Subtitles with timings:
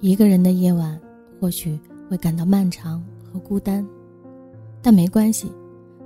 [0.00, 0.98] 一个人的夜晚，
[1.40, 1.76] 或许
[2.08, 3.84] 会感到漫长和孤单，
[4.80, 5.50] 但没关系，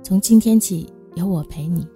[0.01, 1.87] 从今天起有我陪你。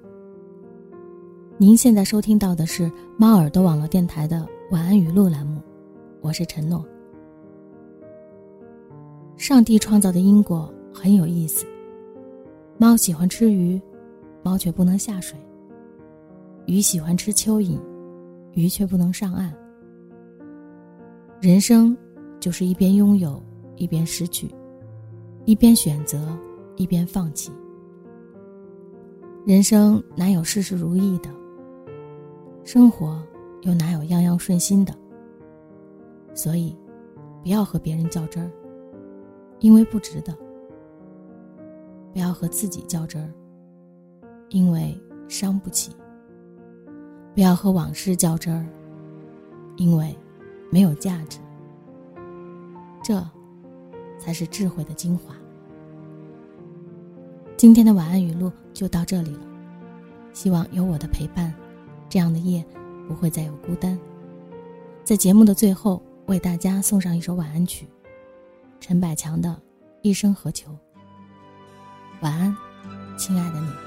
[1.58, 5.60] 您现在收听到的是猫耳朵网络电台的晚安语录栏目，
[6.22, 6.86] 我是陈诺。
[9.36, 11.66] 上帝创造的因果很有意思，
[12.78, 13.82] 猫喜欢吃鱼，
[14.44, 15.36] 猫却不能下水；
[16.68, 17.76] 鱼喜欢吃蚯蚓，
[18.54, 19.52] 鱼却不能上岸。
[21.40, 21.96] 人生
[22.40, 23.42] 就是一边拥有，
[23.76, 24.48] 一边失去；
[25.46, 26.36] 一边选择，
[26.78, 27.52] 一边放弃。
[29.46, 31.30] 人生哪有事事如意的？
[32.64, 33.24] 生活
[33.62, 34.92] 又哪有样样顺心的？
[36.34, 36.76] 所以，
[37.44, 38.52] 不要和别人较真儿，
[39.60, 40.34] 因为不值得；
[42.14, 43.32] 不要和自己较真儿，
[44.50, 45.92] 因为伤不起；
[47.36, 48.66] 不要和往事较真儿，
[49.76, 50.18] 因为。
[50.70, 51.40] 没有价值，
[53.04, 53.26] 这
[54.20, 55.36] 才是智慧的精华。
[57.56, 59.42] 今天的晚安语录就到这里了，
[60.34, 61.54] 希望有我的陪伴，
[62.10, 62.64] 这样的夜
[63.08, 63.98] 不会再有孤单。
[65.04, 67.88] 在节目的最后，为大家送上一首晚安曲，
[68.80, 69.50] 陈百强的
[70.02, 70.70] 《一生何求》。
[72.22, 72.56] 晚安，
[73.18, 73.87] 亲爱的你。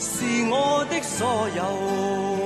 [0.00, 2.45] 是我的所有。